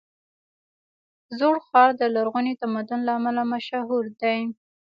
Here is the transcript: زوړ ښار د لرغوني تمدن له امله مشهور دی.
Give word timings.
زوړ 1.37 1.55
ښار 1.67 1.89
د 1.99 2.01
لرغوني 2.15 2.53
تمدن 2.61 2.99
له 3.07 3.11
امله 3.19 3.43
مشهور 3.53 4.05
دی. 4.21 4.39